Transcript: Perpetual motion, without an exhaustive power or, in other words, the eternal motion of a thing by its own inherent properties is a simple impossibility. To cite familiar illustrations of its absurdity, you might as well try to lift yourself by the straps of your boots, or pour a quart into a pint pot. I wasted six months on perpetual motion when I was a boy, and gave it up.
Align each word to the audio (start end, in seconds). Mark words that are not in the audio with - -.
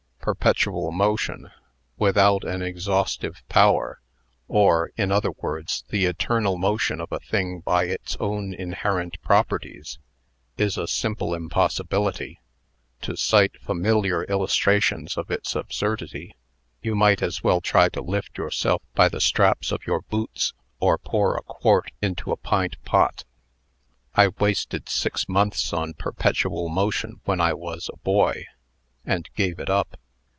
Perpetual 0.23 0.91
motion, 0.91 1.49
without 1.97 2.43
an 2.43 2.61
exhaustive 2.61 3.41
power 3.49 4.01
or, 4.47 4.91
in 4.95 5.11
other 5.11 5.31
words, 5.31 5.83
the 5.89 6.05
eternal 6.05 6.59
motion 6.59 7.01
of 7.01 7.11
a 7.11 7.19
thing 7.19 7.59
by 7.61 7.85
its 7.85 8.15
own 8.19 8.53
inherent 8.53 9.19
properties 9.23 9.97
is 10.59 10.77
a 10.77 10.85
simple 10.85 11.33
impossibility. 11.33 12.39
To 13.01 13.17
cite 13.17 13.59
familiar 13.61 14.23
illustrations 14.25 15.17
of 15.17 15.31
its 15.31 15.55
absurdity, 15.55 16.35
you 16.83 16.93
might 16.93 17.23
as 17.23 17.43
well 17.43 17.59
try 17.59 17.89
to 17.89 18.01
lift 18.03 18.37
yourself 18.37 18.83
by 18.93 19.09
the 19.09 19.19
straps 19.21 19.71
of 19.71 19.87
your 19.87 20.01
boots, 20.03 20.53
or 20.79 20.99
pour 20.99 21.35
a 21.35 21.41
quart 21.41 21.89
into 21.99 22.31
a 22.31 22.37
pint 22.37 22.75
pot. 22.85 23.23
I 24.13 24.27
wasted 24.27 24.87
six 24.87 25.27
months 25.27 25.73
on 25.73 25.95
perpetual 25.95 26.69
motion 26.69 27.21
when 27.25 27.41
I 27.41 27.53
was 27.53 27.89
a 27.91 27.97
boy, 27.97 28.45
and 29.03 29.27
gave 29.33 29.57
it 29.59 29.69
up. 29.71 29.97